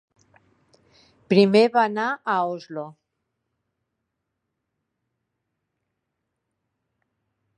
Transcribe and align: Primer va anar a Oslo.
Primer 1.33 1.61
va 1.75 1.83
anar 1.89 2.05
a 2.13 2.37
Oslo. 2.53 2.85